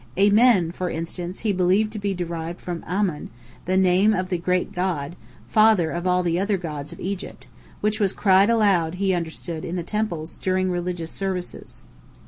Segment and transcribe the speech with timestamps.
[0.17, 3.29] "Amen," for instance, he believed to be derived from "Amon,"
[3.65, 5.15] the name of the great god,
[5.47, 7.47] father of all the other gods of Egypt,
[7.81, 11.83] which was cried aloud, he understood, in the temples, during religious services.